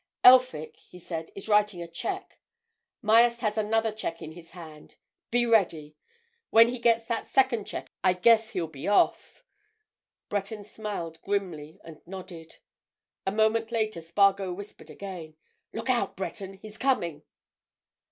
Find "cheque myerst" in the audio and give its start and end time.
1.87-3.41